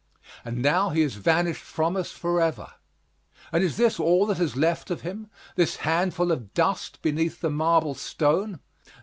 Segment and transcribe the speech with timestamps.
[0.43, 2.69] And now he has vanished from us forever.
[3.51, 7.51] And is this all that is left of him this handful of dust beneath the
[7.51, 8.61] marble stone?